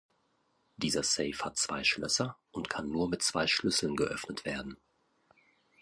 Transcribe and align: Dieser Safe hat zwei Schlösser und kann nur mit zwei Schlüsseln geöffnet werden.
Dieser 0.77 1.03
Safe 1.03 1.37
hat 1.45 1.57
zwei 1.59 1.83
Schlösser 1.83 2.35
und 2.49 2.71
kann 2.71 2.89
nur 2.89 3.07
mit 3.07 3.21
zwei 3.21 3.45
Schlüsseln 3.45 3.95
geöffnet 3.95 4.45
werden. 4.45 4.77